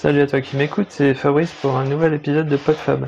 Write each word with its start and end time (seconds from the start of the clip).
Salut 0.00 0.22
à 0.22 0.26
toi 0.26 0.40
qui 0.40 0.56
m'écoute, 0.56 0.86
c'est 0.88 1.12
Fabrice 1.12 1.52
pour 1.60 1.76
un 1.76 1.84
nouvel 1.84 2.14
épisode 2.14 2.48
de 2.48 2.56
PodFab. 2.56 3.06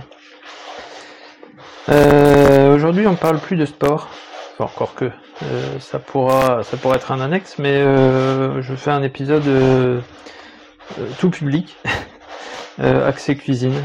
Euh, 1.88 2.74
Aujourd'hui, 2.74 3.06
on 3.06 3.14
parle 3.14 3.38
plus 3.38 3.56
de 3.56 3.64
sport, 3.64 4.10
encore 4.58 4.94
que 4.94 5.06
euh, 5.06 5.78
ça 5.80 5.98
pourra, 5.98 6.62
ça 6.64 6.76
pourrait 6.76 6.96
être 6.96 7.10
un 7.10 7.22
annexe, 7.22 7.58
mais 7.58 7.76
euh, 7.76 8.60
je 8.60 8.74
fais 8.74 8.90
un 8.90 9.02
épisode 9.02 10.02
tout 11.18 11.30
public, 11.30 11.78
axé 12.78 13.36
cuisine. 13.36 13.80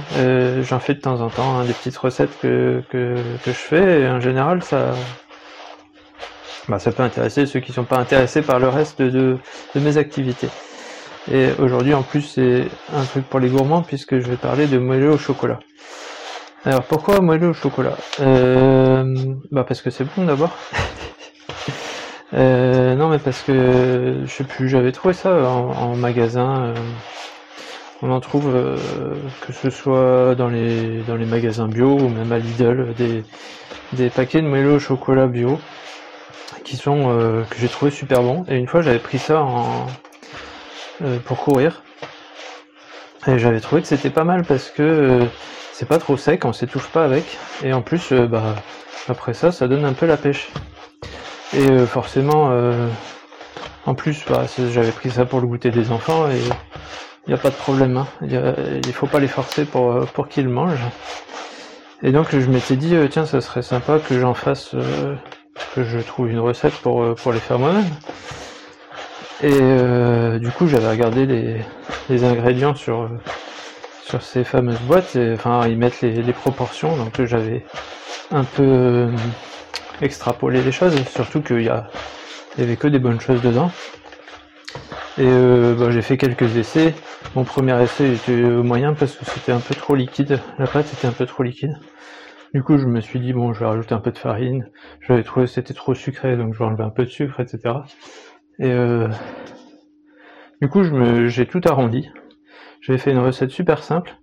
J'en 0.64 0.80
fais 0.80 0.94
de 0.94 1.00
temps 1.00 1.22
en 1.22 1.30
temps 1.30 1.60
hein, 1.60 1.64
des 1.64 1.72
petites 1.72 1.96
recettes 1.96 2.38
que, 2.42 2.84
que, 2.90 3.16
je 3.46 3.52
fais, 3.52 4.02
et 4.02 4.10
en 4.10 4.20
général, 4.20 4.62
ça, 4.64 4.94
bah, 6.68 6.78
ça 6.78 6.92
peut 6.92 7.04
intéresser 7.04 7.46
ceux 7.46 7.62
qui 7.62 7.72
sont 7.72 7.86
pas 7.86 8.00
intéressés 8.00 8.42
par 8.42 8.60
le 8.60 8.68
reste 8.68 9.02
de, 9.02 9.38
de 9.76 9.80
mes 9.80 9.96
activités. 9.96 10.50
Et 11.32 11.50
aujourd'hui, 11.60 11.94
en 11.94 12.04
plus, 12.04 12.22
c'est 12.22 12.68
un 12.96 13.04
truc 13.04 13.26
pour 13.30 13.40
les 13.40 13.50
gourmands 13.50 13.82
puisque 13.82 14.20
je 14.20 14.28
vais 14.28 14.38
parler 14.38 14.68
de 14.68 14.78
moelleux 14.78 15.12
au 15.12 15.18
chocolat. 15.18 15.60
Alors, 16.66 16.84
pourquoi 16.84 17.20
moelleux 17.22 17.50
au 17.50 17.54
chocolat? 17.54 17.96
Euh, 18.20 19.16
Bah, 19.52 19.64
parce 19.68 19.82
que 19.82 19.90
c'est 19.90 20.06
bon 20.16 20.26
d'abord. 20.26 20.56
euh, 22.34 22.96
non, 22.96 23.10
mais 23.10 23.20
parce 23.20 23.42
que 23.42 24.22
je 24.26 24.32
sais 24.32 24.44
plus, 24.44 24.70
j'avais 24.70 24.92
trouvé 24.92 25.14
ça 25.14 25.34
en, 25.50 25.96
magasin. 25.96 26.66
euh, 26.68 26.74
on 28.02 28.12
en 28.12 28.20
trouve 28.20 28.54
euh, 28.56 28.78
que 29.46 29.54
ce 29.54 29.70
soit 29.70 30.36
dans 30.36 30.50
les 30.50 31.02
dans 31.08 31.16
les 31.16 31.26
magasins 31.26 31.68
bio 31.68 31.98
ou 31.98 32.10
même 32.10 32.32
à 32.32 32.38
Lidl 32.38 32.94
des 32.96 33.24
des 33.94 34.10
paquets 34.10 34.42
de 34.42 34.48
moelleux 34.48 34.74
au 34.74 34.80
chocolat 34.80 35.28
bio 35.28 35.60
qui 36.64 36.76
sont 36.76 37.10
euh, 37.10 37.44
que 37.50 37.58
j'ai 37.60 37.70
trouvé 37.70 37.92
super 37.92 38.22
bons. 38.22 38.46
Et 38.50 38.58
une 38.58 38.68
fois, 38.68 38.82
j'avais 38.82 39.00
pris 39.00 39.18
ça 39.18 39.42
en 39.42 39.88
euh, 41.04 41.20
pour 41.20 41.38
courir. 41.38 41.84
Et 43.28 43.38
j'avais 43.38 43.60
trouvé 43.60 43.82
que 43.82 43.88
c'était 43.88 44.10
pas 44.10 44.24
mal 44.24 44.44
parce 44.44 44.70
que 44.70 44.82
euh, 44.82 45.26
c'est 45.72 45.88
pas 45.88 46.00
trop 46.00 46.18
sec, 46.18 46.44
on 46.44 46.54
s'étouffe 46.54 46.90
pas 46.90 47.06
avec. 47.06 47.38
Et 47.64 47.72
en 47.72 47.82
plus, 47.82 48.12
euh, 48.12 48.26
bah, 48.26 48.56
après 49.08 49.36
ça, 49.36 49.52
ça 49.52 49.68
donne 49.68 49.86
un 49.86 49.94
peu 49.94 50.08
la 50.08 50.18
pêche. 50.18 50.50
Et 51.54 51.86
forcément, 51.86 52.52
en 53.86 53.96
plus, 53.96 54.26
bah, 54.28 54.46
j'avais 54.70 54.92
pris 54.92 55.10
ça 55.10 55.24
pour 55.24 55.40
le 55.40 55.48
goûter 55.48 55.72
des 55.72 55.92
enfants 55.92 56.30
et 56.30 56.40
il 57.26 57.30
n'y 57.30 57.34
a 57.34 57.38
pas 57.38 57.52
de 57.52 57.56
problème. 57.56 57.96
Hein. 57.96 58.08
Il 58.22 58.92
faut 58.92 59.08
pas 59.08 59.22
les 59.22 59.30
forcer 59.30 59.64
pour, 59.64 60.06
pour 60.08 60.28
qu'ils 60.28 60.50
mangent. 60.50 60.84
Et 62.04 62.12
donc 62.12 62.32
je 62.32 62.50
m'étais 62.50 62.76
dit, 62.76 62.98
tiens, 63.10 63.26
ça 63.26 63.40
serait 63.40 63.62
sympa 63.62 64.00
que 64.00 64.20
j'en 64.20 64.34
fasse, 64.34 64.76
que 65.74 65.86
je 65.86 66.00
trouve 66.00 66.30
une 66.30 66.40
recette 66.40 66.74
pour, 66.74 67.16
pour 67.16 67.32
les 67.32 67.40
faire 67.40 67.60
moi-même. 67.60 67.90
Et 69.42 69.54
du 70.40 70.50
coup, 70.52 70.68
j'avais 70.68 70.90
regardé 70.90 71.26
les, 72.10 72.24
ingrédients 72.24 72.76
sur, 72.76 73.02
euh, 73.02 73.10
sur 74.04 74.22
ces 74.22 74.44
fameuses 74.44 74.80
boîtes, 74.82 75.16
et, 75.16 75.34
enfin, 75.34 75.68
ils 75.68 75.78
mettent 75.78 76.02
les, 76.02 76.34
proportions, 76.34 76.96
donc 76.98 77.20
euh, 77.20 77.26
j'avais 77.26 77.66
un 78.32 78.44
peu 78.44 78.64
euh, 78.64 79.12
extrapolé 80.02 80.62
les 80.62 80.72
choses, 80.72 80.96
surtout 81.10 81.42
qu'il 81.42 81.64
y, 81.64 81.70
avait 81.70 82.76
que 82.76 82.88
des 82.88 83.00
bonnes 83.00 83.20
choses 83.20 83.42
dedans. 83.42 83.72
Et 85.18 85.26
euh, 85.26 85.74
bah, 85.74 85.90
j'ai 85.90 86.04
fait 86.04 86.18
quelques 86.18 86.58
essais. 86.58 86.94
Mon 87.36 87.44
premier 87.44 87.82
essai 87.82 88.14
était 88.14 88.32
euh, 88.34 88.62
moyen 88.62 88.94
parce 88.94 89.16
que 89.16 89.26
c'était 89.26 89.52
un 89.52 89.60
peu 89.60 89.74
trop 89.74 89.96
liquide, 89.96 90.40
la 90.60 90.68
pâte 90.68 90.94
était 90.94 91.08
un 91.08 91.12
peu 91.12 91.26
trop 91.26 91.42
liquide. 91.42 91.76
Du 92.54 92.64
coup, 92.64 92.78
je 92.78 92.86
me 92.86 93.02
suis 93.02 93.20
dit, 93.20 93.34
bon, 93.34 93.54
je 93.54 93.60
vais 93.60 93.66
rajouter 93.66 93.94
un 93.94 94.00
peu 94.00 94.12
de 94.12 94.18
farine. 94.18 94.70
J'avais 95.02 95.24
trouvé 95.24 95.48
que 95.48 95.52
c'était 95.52 95.74
trop 95.74 95.96
sucré, 95.96 96.38
donc 96.38 96.54
je 96.54 96.60
vais 96.60 96.66
enlever 96.66 96.84
un 96.84 96.90
peu 96.90 97.04
de 97.04 97.10
sucre, 97.10 97.40
etc. 97.40 97.76
Et 98.60 98.72
euh, 98.72 99.08
du 100.62 100.70
coup, 100.70 100.82
j'ai 101.28 101.46
tout 101.46 101.62
arrondi. 101.66 102.10
J'ai 102.82 102.98
fait 102.98 103.12
une 103.12 103.20
recette 103.20 103.52
super 103.52 103.84
simple 103.84 104.18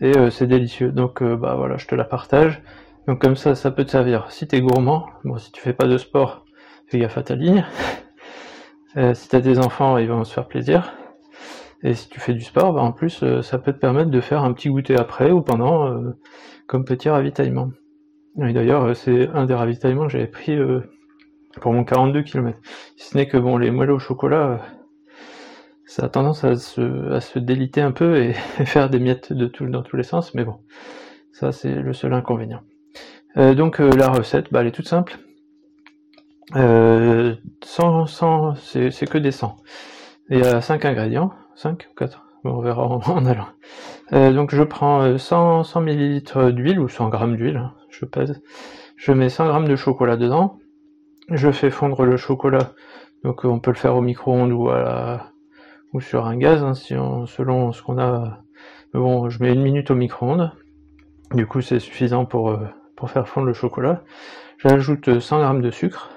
et 0.00 0.16
euh, 0.16 0.30
c'est 0.30 0.46
délicieux. 0.46 0.92
Donc, 0.92 1.22
euh, 1.22 1.36
bah 1.36 1.54
voilà, 1.56 1.76
je 1.76 1.86
te 1.86 1.94
la 1.94 2.04
partage. 2.04 2.62
Donc 3.06 3.20
comme 3.20 3.36
ça, 3.36 3.54
ça 3.54 3.70
peut 3.70 3.84
te 3.84 3.90
servir. 3.90 4.30
Si 4.30 4.46
t'es 4.46 4.60
gourmand, 4.60 5.06
bon, 5.24 5.38
si 5.38 5.52
tu 5.52 5.60
fais 5.60 5.72
pas 5.72 5.86
de 5.86 5.96
sport, 5.96 6.44
fais 6.88 6.98
gaffe 6.98 7.18
à 7.18 7.22
ta 7.22 7.34
ligne. 7.34 7.64
Euh, 8.96 9.14
si 9.14 9.28
t'as 9.28 9.38
des 9.38 9.60
enfants, 9.60 9.98
ils 9.98 10.08
vont 10.08 10.24
se 10.24 10.34
faire 10.34 10.48
plaisir. 10.48 10.92
Et 11.84 11.94
si 11.94 12.08
tu 12.08 12.18
fais 12.18 12.34
du 12.34 12.40
sport, 12.40 12.72
bah 12.72 12.80
en 12.80 12.90
plus, 12.90 13.22
ça 13.40 13.58
peut 13.60 13.72
te 13.72 13.78
permettre 13.78 14.10
de 14.10 14.20
faire 14.20 14.42
un 14.42 14.52
petit 14.52 14.68
goûter 14.68 14.96
après 14.96 15.30
ou 15.30 15.42
pendant, 15.42 15.94
comme 16.66 16.84
petit 16.84 17.08
ravitaillement. 17.08 17.70
Et 18.44 18.52
d'ailleurs, 18.52 18.96
c'est 18.96 19.28
un 19.28 19.44
des 19.44 19.54
ravitaillements 19.54 20.06
que 20.06 20.12
j'avais 20.12 20.26
pris 20.26 20.58
pour 21.60 21.72
mon 21.72 21.84
42 21.84 22.22
km. 22.22 22.58
Si 22.96 23.10
ce 23.10 23.16
n'est 23.16 23.28
que 23.28 23.36
bon, 23.36 23.58
les 23.58 23.70
moelleux 23.70 23.94
au 23.94 24.00
chocolat, 24.00 24.60
ça 25.90 26.04
a 26.04 26.08
tendance 26.08 26.44
à 26.44 26.54
se, 26.54 27.38
déliter 27.40 27.80
un 27.80 27.90
peu 27.90 28.22
et, 28.22 28.32
faire 28.64 28.88
des 28.90 29.00
miettes 29.00 29.32
de 29.32 29.46
tout, 29.46 29.66
dans 29.66 29.82
tous 29.82 29.96
les 29.96 30.04
sens, 30.04 30.34
mais 30.34 30.44
bon, 30.44 30.58
ça 31.32 31.50
c'est 31.50 31.74
le 31.74 31.92
seul 31.92 32.14
inconvénient. 32.14 32.60
Euh, 33.36 33.54
donc 33.54 33.80
euh, 33.80 33.90
la 33.96 34.08
recette, 34.08 34.52
bah, 34.52 34.60
elle 34.60 34.68
est 34.68 34.72
toute 34.72 34.86
simple. 34.86 35.18
Euh, 36.54 37.34
100, 37.64 38.06
100, 38.06 38.54
c'est 38.54 39.10
que 39.10 39.18
des 39.18 39.32
100. 39.32 39.56
Et 40.30 40.38
il 40.38 40.44
y 40.44 40.46
a 40.46 40.60
5 40.60 40.84
ingrédients, 40.84 41.32
5 41.56 41.88
ou 41.90 41.94
4, 41.96 42.24
bon, 42.44 42.52
on 42.52 42.60
verra 42.60 42.86
en, 42.86 43.26
allant. 43.26 43.48
Euh, 44.12 44.32
donc 44.32 44.54
je 44.54 44.62
prends 44.62 45.02
euh, 45.02 45.18
100, 45.18 45.64
100 45.64 45.80
ml 45.80 46.52
d'huile 46.52 46.78
ou 46.78 46.88
100 46.88 47.10
g 47.10 47.36
d'huile, 47.36 47.56
hein, 47.56 47.74
je 47.90 48.04
pèse. 48.04 48.40
Je 48.94 49.10
mets 49.10 49.28
100 49.28 49.64
g 49.64 49.68
de 49.68 49.74
chocolat 49.74 50.16
dedans. 50.16 50.56
Je 51.30 51.50
fais 51.50 51.70
fondre 51.70 52.04
le 52.04 52.16
chocolat, 52.16 52.74
donc 53.24 53.44
euh, 53.44 53.48
on 53.48 53.58
peut 53.58 53.72
le 53.72 53.76
faire 53.76 53.96
au 53.96 54.00
micro-ondes 54.00 54.52
ou 54.52 54.68
à 54.68 54.78
la, 54.78 55.29
ou 55.92 56.00
sur 56.00 56.26
un 56.26 56.36
gaz, 56.36 56.62
hein, 56.62 56.74
si 56.74 56.94
on, 56.94 57.26
selon 57.26 57.72
ce 57.72 57.82
qu'on 57.82 57.98
a. 57.98 58.42
Bon, 58.92 59.30
je 59.30 59.42
mets 59.42 59.52
une 59.52 59.62
minute 59.62 59.90
au 59.90 59.94
micro-ondes. 59.94 60.52
Du 61.32 61.46
coup, 61.46 61.60
c'est 61.60 61.78
suffisant 61.78 62.24
pour, 62.24 62.50
euh, 62.50 62.66
pour 62.96 63.10
faire 63.10 63.28
fondre 63.28 63.46
le 63.46 63.52
chocolat. 63.52 64.02
J'ajoute 64.58 65.20
100 65.20 65.56
g 65.56 65.62
de 65.62 65.70
sucre. 65.70 66.10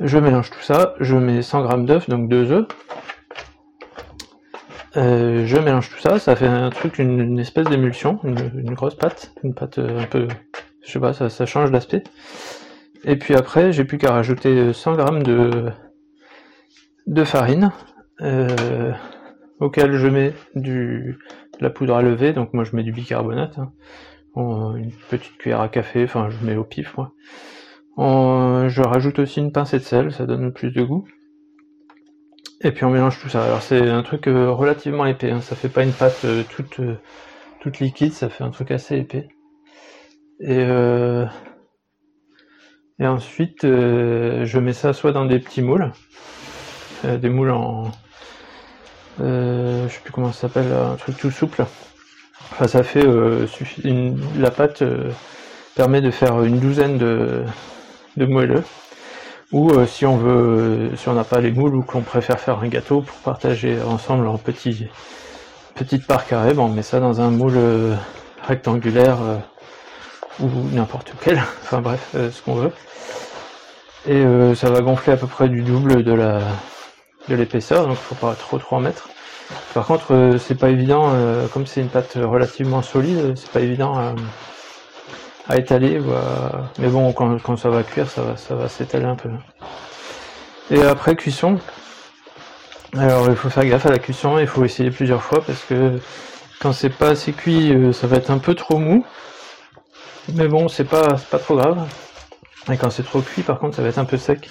Je 0.00 0.18
mélange 0.18 0.50
tout 0.50 0.60
ça. 0.60 0.94
Je 1.00 1.16
mets 1.16 1.42
100 1.42 1.68
g 1.68 1.84
d'œufs, 1.84 2.08
donc 2.08 2.28
deux 2.28 2.50
œufs. 2.52 2.66
Euh, 4.96 5.46
je 5.46 5.56
mélange 5.56 5.90
tout 5.90 5.98
ça. 5.98 6.18
Ça 6.18 6.36
fait 6.36 6.46
un 6.46 6.70
truc, 6.70 6.98
une, 6.98 7.38
espèce 7.38 7.66
d'émulsion, 7.66 8.20
une, 8.24 8.74
grosse 8.74 8.94
pâte, 8.94 9.34
une 9.42 9.54
pâte 9.54 9.78
euh, 9.78 10.00
un 10.00 10.06
peu, 10.06 10.28
je 10.84 10.90
sais 10.90 11.00
pas, 11.00 11.12
ça, 11.12 11.46
change 11.46 11.70
d'aspect. 11.70 12.04
Et 13.04 13.16
puis 13.16 13.34
après, 13.34 13.72
j'ai 13.72 13.84
plus 13.84 13.98
qu'à 13.98 14.12
rajouter 14.12 14.72
100 14.72 14.94
g 14.94 15.72
de 17.06 17.24
farine, 17.24 17.72
euh, 18.22 18.92
auquel 19.58 19.96
je 19.96 20.06
mets 20.06 20.32
du, 20.54 21.18
de 21.58 21.62
la 21.62 21.70
poudre 21.70 21.96
à 21.96 22.02
lever, 22.02 22.32
donc 22.32 22.52
moi 22.54 22.64
je 22.64 22.76
mets 22.76 22.84
du 22.84 22.92
bicarbonate, 22.92 23.58
hein. 23.58 23.72
Une 24.34 24.92
petite 25.10 25.36
cuillère 25.36 25.60
à 25.60 25.68
café, 25.68 26.04
enfin 26.04 26.30
je 26.30 26.46
mets 26.46 26.56
au 26.56 26.64
pif 26.64 26.96
moi. 26.96 27.12
Je 27.98 28.80
rajoute 28.80 29.18
aussi 29.18 29.40
une 29.40 29.52
pincée 29.52 29.78
de 29.78 29.84
sel, 29.84 30.12
ça 30.12 30.24
donne 30.24 30.52
plus 30.52 30.70
de 30.70 30.82
goût. 30.82 31.06
Et 32.62 32.70
puis 32.70 32.84
on 32.84 32.90
mélange 32.90 33.20
tout 33.20 33.28
ça. 33.28 33.44
Alors 33.44 33.60
c'est 33.60 33.90
un 33.90 34.02
truc 34.02 34.28
euh, 34.28 34.50
relativement 34.50 35.04
épais, 35.04 35.32
hein. 35.32 35.40
ça 35.40 35.56
fait 35.56 35.68
pas 35.68 35.82
une 35.82 35.92
pâte 35.92 36.24
euh, 36.24 36.44
toute, 36.48 36.80
toute 37.60 37.80
liquide, 37.80 38.12
ça 38.12 38.28
fait 38.28 38.44
un 38.44 38.50
truc 38.50 38.70
assez 38.70 38.96
épais. 38.96 39.28
Et, 40.40 40.62
et 42.98 43.06
ensuite 43.06 43.62
je 43.62 44.58
mets 44.58 44.72
ça 44.72 44.92
soit 44.92 45.12
dans 45.12 45.24
des 45.24 45.38
petits 45.38 45.62
moules, 45.62 45.92
des 47.04 47.28
moules 47.28 47.50
en, 47.50 47.92
euh, 49.20 49.88
je 49.88 49.94
sais 49.94 50.00
plus 50.00 50.12
comment 50.12 50.32
ça 50.32 50.42
s'appelle, 50.42 50.72
un 50.72 50.96
truc 50.96 51.16
tout 51.18 51.30
souple. 51.30 51.64
Enfin, 52.52 52.66
ça 52.66 52.82
fait 52.82 53.04
euh, 53.04 53.46
la 54.38 54.50
pâte 54.50 54.82
euh, 54.82 55.10
permet 55.74 56.00
de 56.00 56.10
faire 56.10 56.42
une 56.42 56.58
douzaine 56.58 56.98
de, 56.98 57.44
moelleux. 58.16 58.64
Ou 59.52 59.70
si 59.84 60.06
on 60.06 60.16
veut, 60.16 60.92
si 60.96 61.10
on 61.10 61.12
n'a 61.12 61.24
pas 61.24 61.40
les 61.40 61.50
moules 61.50 61.74
ou 61.74 61.82
qu'on 61.82 62.00
préfère 62.00 62.40
faire 62.40 62.60
un 62.60 62.68
gâteau 62.68 63.02
pour 63.02 63.16
partager 63.18 63.76
ensemble 63.82 64.26
en 64.26 64.38
petits 64.38 64.86
petites 65.74 66.06
parts 66.06 66.26
carrées, 66.26 66.54
on 66.56 66.68
met 66.68 66.82
ça 66.82 67.00
dans 67.00 67.20
un 67.20 67.30
moule 67.30 67.58
rectangulaire 68.42 69.18
ou 70.40 70.48
n'importe 70.72 71.12
quel. 71.20 71.36
Enfin 71.64 71.82
bref, 71.82 72.14
ce 72.14 72.40
qu'on 72.42 72.54
veut. 72.54 72.72
Et 74.06 74.24
ça 74.54 74.70
va 74.70 74.80
gonfler 74.80 75.12
à 75.12 75.16
peu 75.18 75.26
près 75.26 75.50
du 75.50 75.60
double 75.60 76.02
de 76.02 76.14
la 76.14 76.40
de 77.28 77.34
l'épaisseur, 77.36 77.86
donc 77.86 77.96
faut 77.96 78.14
pas 78.14 78.34
trop 78.34 78.58
trop 78.58 78.76
en 78.76 78.80
mettre. 78.80 79.08
Par 79.74 79.86
contre, 79.86 80.14
euh, 80.14 80.38
c'est 80.38 80.54
pas 80.54 80.70
évident, 80.70 81.10
euh, 81.12 81.46
comme 81.48 81.66
c'est 81.66 81.80
une 81.80 81.88
pâte 81.88 82.12
relativement 82.16 82.82
solide, 82.82 83.34
c'est 83.36 83.50
pas 83.50 83.60
évident 83.60 83.96
à, 83.98 84.14
à 85.48 85.58
étaler. 85.58 86.00
Mais 86.78 86.88
bon, 86.88 87.12
quand, 87.12 87.40
quand 87.42 87.56
ça 87.56 87.68
va 87.68 87.82
cuire, 87.82 88.08
ça 88.08 88.22
va, 88.22 88.36
ça 88.36 88.54
va 88.54 88.68
s'étaler 88.68 89.04
un 89.06 89.16
peu. 89.16 89.30
Et 90.70 90.82
après 90.82 91.16
cuisson, 91.16 91.58
alors 92.96 93.28
il 93.28 93.36
faut 93.36 93.50
faire 93.50 93.64
gaffe 93.66 93.86
à 93.86 93.90
la 93.90 93.98
cuisson, 93.98 94.38
il 94.38 94.46
faut 94.46 94.64
essayer 94.64 94.90
plusieurs 94.90 95.22
fois 95.22 95.42
parce 95.44 95.62
que 95.64 95.98
quand 96.60 96.72
c'est 96.72 96.90
pas 96.90 97.08
assez 97.08 97.32
cuit, 97.32 97.72
euh, 97.72 97.92
ça 97.92 98.06
va 98.06 98.16
être 98.16 98.30
un 98.30 98.38
peu 98.38 98.54
trop 98.54 98.78
mou. 98.78 99.04
Mais 100.34 100.46
bon, 100.46 100.68
c'est 100.68 100.84
pas, 100.84 101.16
pas 101.30 101.38
trop 101.38 101.56
grave. 101.56 101.84
Et 102.70 102.76
quand 102.76 102.90
c'est 102.90 103.02
trop 103.02 103.20
cuit, 103.20 103.42
par 103.42 103.58
contre, 103.58 103.76
ça 103.76 103.82
va 103.82 103.88
être 103.88 103.98
un 103.98 104.04
peu 104.04 104.16
sec. 104.16 104.48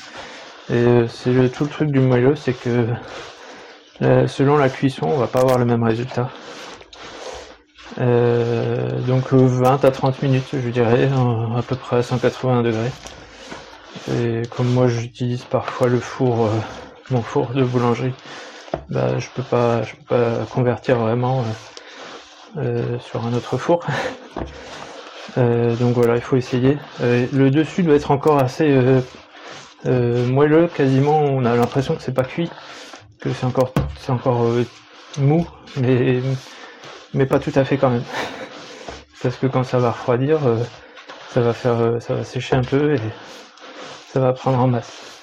Et 0.70 0.74
euh, 0.74 1.08
c'est 1.08 1.52
tout 1.52 1.64
le 1.66 1.70
truc 1.70 1.92
du 1.92 2.00
moelleux, 2.00 2.36
c'est 2.36 2.54
que 2.54 2.88
selon 4.28 4.58
la 4.58 4.70
cuisson, 4.70 5.08
on 5.08 5.18
va 5.18 5.28
pas 5.28 5.42
avoir 5.42 5.60
le 5.60 5.66
même 5.66 5.84
résultat. 5.84 6.30
donc 8.00 9.34
20 9.34 9.86
à 9.86 9.92
30 9.92 10.22
minutes, 10.24 10.50
je 10.54 10.70
dirais, 10.70 11.10
à 11.56 11.62
peu 11.62 11.76
près 11.76 11.98
à 11.98 12.04
180 12.04 12.64
degrés. 12.64 12.92
Et 14.12 14.42
comme 14.50 14.68
moi 14.74 14.88
j'utilise 14.88 15.44
parfois 15.44 15.88
le 15.88 16.00
four, 16.00 16.50
mon 17.12 17.22
four 17.22 17.52
de 17.54 17.64
boulangerie, 17.64 18.14
bah, 18.90 19.20
je 19.20 19.28
peux 19.36 19.44
pas, 19.44 19.84
je 19.84 19.96
peux 19.96 20.16
pas 20.16 20.46
convertir 20.50 20.98
vraiment 20.98 21.44
sur 23.00 23.24
un 23.26 23.34
autre 23.34 23.58
four. 23.58 23.86
Euh, 25.38 25.76
donc 25.76 25.94
voilà, 25.96 26.16
il 26.16 26.22
faut 26.22 26.36
essayer. 26.36 26.78
Euh, 27.02 27.26
le 27.32 27.52
dessus 27.52 27.84
doit 27.84 27.96
être 27.96 28.12
encore 28.12 28.38
assez 28.38 28.78
euh, 29.86 30.28
moelleux, 30.28 30.68
quasiment. 30.68 31.22
On 31.22 31.46
a 31.46 31.56
l'impression 31.56 31.96
que 31.96 32.02
c'est 32.02 32.14
pas 32.14 32.24
cuit, 32.24 32.50
que 33.20 33.32
c'est 33.34 33.46
encore, 33.46 33.74
c'est 33.98 34.12
encore 34.12 34.46
mou, 35.20 35.48
mais 35.78 36.22
mais 37.14 37.26
pas 37.26 37.40
tout 37.40 37.52
à 37.56 37.66
fait 37.66 37.78
quand 37.78 37.90
même. 37.90 38.04
Parce 39.24 39.36
que 39.38 39.48
quand 39.48 39.64
ça 39.64 39.78
va 39.80 39.92
refroidir, 39.92 40.40
ça 41.30 41.42
va 41.42 41.54
faire, 41.54 42.02
ça 42.02 42.16
va 42.16 42.24
sécher 42.24 42.56
un 42.56 42.64
peu 42.64 42.96
et 42.96 43.00
ça 44.08 44.20
va 44.20 44.34
prendre 44.34 44.60
en 44.60 44.68
masse. 44.68 45.22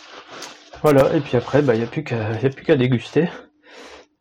Voilà. 0.82 1.14
Et 1.14 1.20
puis 1.20 1.36
après, 1.36 1.62
bah, 1.62 1.74
il 1.74 1.78
n'y 1.78 1.84
a 1.84 1.88
plus 1.88 2.04
qu'à, 2.04 2.34
qu'à 2.36 2.76
déguster. 2.76 3.28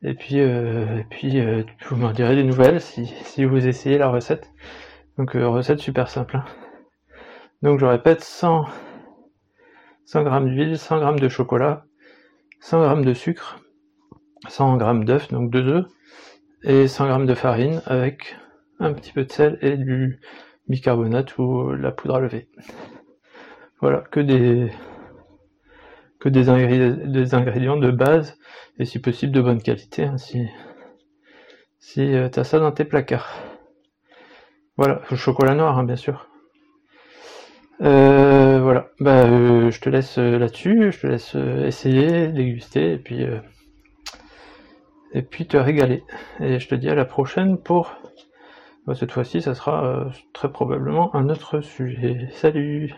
Et 0.03 0.13
puis, 0.13 0.37
et 0.37 1.05
puis, 1.09 1.41
vous 1.89 1.95
m'en 1.95 2.11
direz 2.11 2.35
des 2.35 2.43
nouvelles 2.43 2.81
si, 2.81 3.13
si 3.25 3.45
vous 3.45 3.67
essayez 3.67 3.97
la 3.97 4.09
recette. 4.09 4.49
Donc 5.17 5.35
euh, 5.35 5.47
recette 5.47 5.79
super 5.79 6.09
simple. 6.09 6.37
Hein. 6.37 6.45
Donc 7.63 7.79
je 7.79 7.85
répète 7.85 8.21
100, 8.21 8.65
100 10.07 10.23
g 10.23 10.49
d'huile, 10.49 10.77
100 10.77 11.15
g 11.15 11.21
de 11.21 11.27
chocolat, 11.27 11.85
100 12.61 12.95
g 12.95 13.05
de 13.05 13.13
sucre, 13.13 13.59
100 14.47 14.79
g 14.79 15.05
d'œufs, 15.05 15.27
donc 15.33 15.51
2 15.51 15.67
œufs, 15.67 15.85
et 16.63 16.87
100 16.87 17.19
g 17.19 17.25
de 17.25 17.33
farine 17.33 17.81
avec 17.85 18.37
un 18.79 18.93
petit 18.93 19.11
peu 19.11 19.25
de 19.25 19.31
sel 19.31 19.59
et 19.61 19.75
du 19.75 20.21
bicarbonate 20.69 21.37
ou 21.37 21.73
la 21.73 21.91
poudre 21.91 22.15
à 22.15 22.19
lever. 22.21 22.47
Voilà, 23.81 23.99
que 24.09 24.21
des 24.21 24.71
que 26.19 26.29
des 26.29 26.49
ingrédients, 26.49 27.75
de 27.75 27.91
base 27.91 28.39
et 28.79 28.85
si 28.85 28.99
possible 28.99 29.33
de 29.33 29.41
bonne 29.41 29.61
qualité 29.61 30.05
hein, 30.05 30.17
si, 30.17 30.47
si 31.79 32.15
euh, 32.15 32.29
tu 32.29 32.39
as 32.39 32.45
ça 32.45 32.59
dans 32.59 32.71
tes 32.71 32.85
placards. 32.85 33.29
Voilà, 34.77 35.01
le 35.11 35.17
chocolat 35.17 35.53
noir, 35.53 35.77
hein, 35.77 35.83
bien 35.83 35.97
sûr. 35.97 36.29
Euh, 37.81 38.59
voilà, 38.61 38.89
bah, 38.99 39.25
euh, 39.25 39.69
je 39.71 39.79
te 39.79 39.89
laisse 39.89 40.17
euh, 40.17 40.39
là-dessus, 40.39 40.91
je 40.91 40.99
te 40.99 41.07
laisse 41.07 41.35
essayer, 41.35 42.27
déguster, 42.29 42.93
et 42.93 42.97
puis, 42.97 43.25
et 45.13 45.21
puis 45.21 45.45
te 45.45 45.57
régaler. 45.57 46.03
Et 46.39 46.59
je 46.59 46.67
te 46.67 46.75
dis 46.75 46.89
à 46.89 46.95
la 46.95 47.05
prochaine 47.05 47.57
pour, 47.57 47.95
bah, 48.85 48.95
cette 48.95 49.11
fois-ci, 49.11 49.41
ça 49.41 49.53
sera 49.55 50.09
très 50.33 50.51
probablement 50.51 51.15
un 51.15 51.29
autre 51.29 51.61
sujet. 51.61 52.29
Salut 52.33 52.93